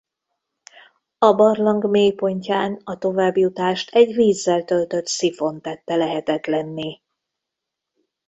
A 1.17 1.33
barlang 1.33 1.89
mélypontján 1.89 2.81
a 2.83 2.97
továbbjutást 2.97 3.89
egy 3.95 4.13
vízzel 4.15 4.63
töltött 4.63 5.07
szifon 5.07 5.61
tette 5.61 5.95
lehetetlenné. 5.95 7.01